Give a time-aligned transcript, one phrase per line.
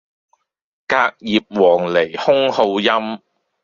[0.87, 3.19] 隔葉黃鸝空好音